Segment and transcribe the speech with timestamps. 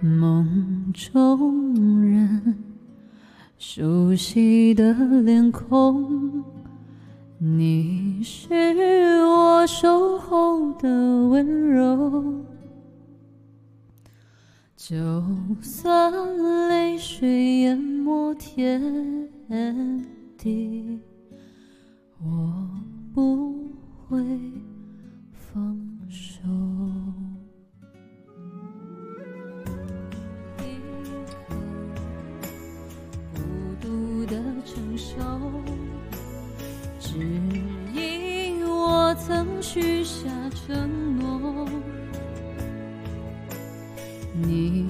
[0.00, 2.56] 梦中人，
[3.58, 6.44] 熟悉的脸孔，
[7.38, 8.46] 你是
[9.24, 10.88] 我守候的
[11.28, 12.44] 温柔。
[14.76, 14.96] 就
[15.60, 16.12] 算
[16.68, 19.28] 泪水淹没天
[20.38, 21.00] 地，
[22.22, 22.70] 我
[23.12, 23.47] 不
[39.60, 41.66] 许下承诺。
[44.40, 44.86] 你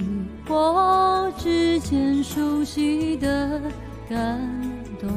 [0.47, 3.61] 我之间熟悉的
[4.07, 4.39] 感
[4.99, 5.09] 动，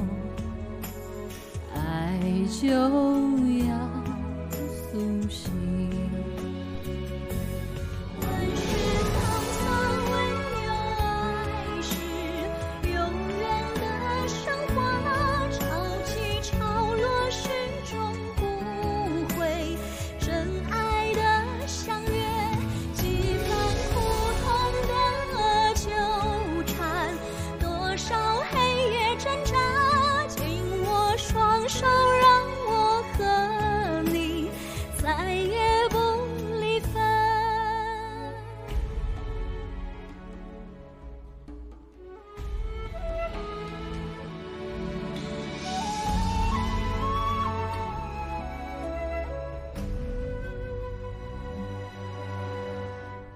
[1.74, 3.76] 爱就要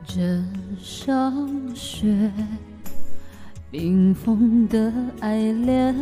[0.06, 0.42] 这
[0.80, 2.30] 上雪，
[3.70, 5.94] 冰封的爱恋，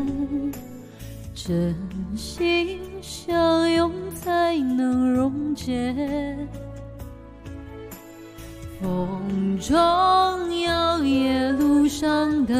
[1.34, 1.74] 真
[2.14, 6.36] 心相拥才能溶解。
[8.80, 9.74] 风中
[10.60, 12.54] 摇曳路上的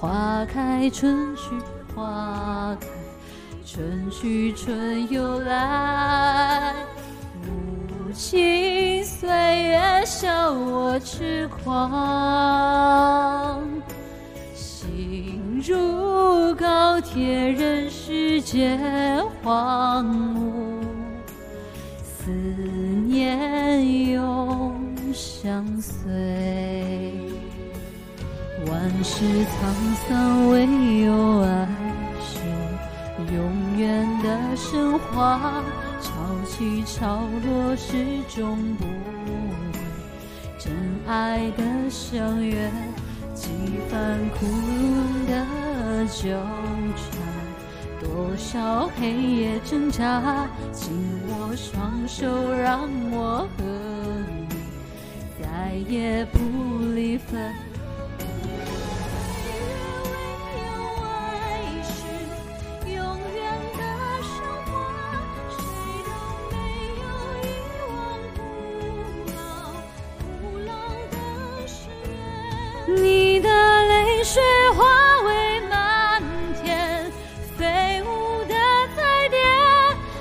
[0.00, 1.42] 花开，春去
[1.92, 2.86] 花开，
[3.66, 6.72] 春去春又来。
[7.42, 11.90] 无情岁月笑我痴狂，
[14.54, 18.78] 心如高铁，任世界
[19.42, 20.06] 荒
[20.36, 20.80] 芜，
[22.04, 24.27] 思念永
[29.08, 30.66] 万事沧桑，唯
[31.00, 31.66] 有爱
[32.20, 35.64] 是永远的神话。
[35.98, 36.12] 潮
[36.44, 37.96] 起潮落，始
[38.28, 39.80] 终不悔
[40.58, 40.70] 真
[41.06, 42.70] 爱的相约。
[43.34, 43.48] 几
[43.88, 44.46] 番苦
[45.26, 46.28] 的纠
[46.94, 47.18] 缠，
[48.02, 50.92] 多少黑夜挣扎，紧
[51.28, 53.64] 握双手，让我和
[54.28, 54.46] 你
[55.42, 56.38] 再也不
[56.94, 57.50] 离分。
[74.28, 74.42] 雪
[74.74, 76.22] 化为漫
[76.62, 77.10] 天
[77.56, 78.54] 飞舞的
[78.94, 79.38] 彩蝶，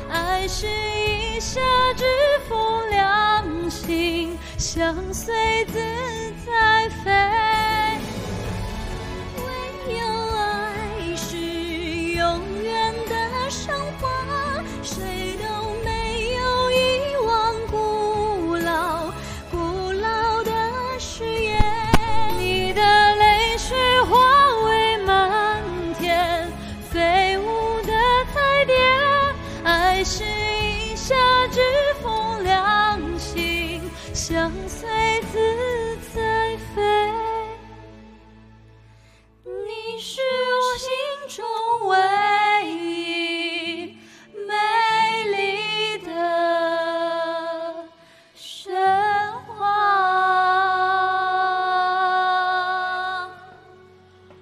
[0.09, 1.59] 爱是一夏
[1.93, 2.05] 之
[2.47, 5.73] 风两心，相随自
[6.45, 7.11] 在飞。
[9.43, 9.99] 唯有
[10.37, 15.36] 爱是永远的神话，谁
[30.07, 30.36] salvation.